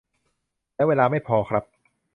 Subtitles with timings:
[0.75, 1.63] และเวลาไม่พอครับ